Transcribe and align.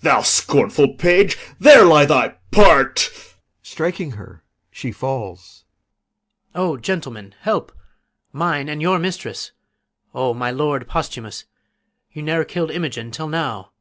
Thou 0.00 0.22
scornful 0.22 0.94
page, 0.94 1.36
There 1.60 1.84
lies 1.84 2.08
thy 2.08 2.36
part. 2.50 3.10
[Strikes 3.62 4.14
her. 4.14 4.42
She 4.70 4.90
falls] 4.92 5.66
PISANIO. 6.54 6.72
O 6.72 6.76
gentlemen, 6.78 7.34
help! 7.42 7.70
Mine 8.32 8.70
and 8.70 8.80
your 8.80 8.98
mistress! 8.98 9.52
O, 10.14 10.32
my 10.32 10.50
lord 10.50 10.88
Posthumus! 10.88 11.44
You 12.10 12.22
ne'er 12.22 12.46
kill'd 12.46 12.70
Imogen 12.70 13.10
till 13.10 13.28
now. 13.28 13.72